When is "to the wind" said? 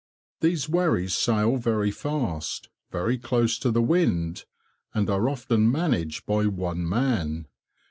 3.59-4.45